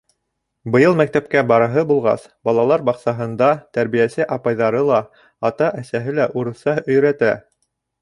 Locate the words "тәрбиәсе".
3.79-4.29